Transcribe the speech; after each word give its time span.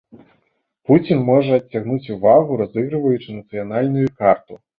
Пуцін 0.91 1.19
можа 1.27 1.59
адцягнуць 1.61 2.11
увагу, 2.15 2.51
разыгрываючы 2.63 3.37
нацыянальную 3.37 4.09
карту. 4.25 4.53